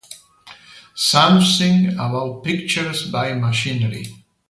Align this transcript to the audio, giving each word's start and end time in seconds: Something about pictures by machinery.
Something 0.95 1.93
about 1.95 2.43
pictures 2.43 3.05
by 3.11 3.35
machinery. 3.35 4.07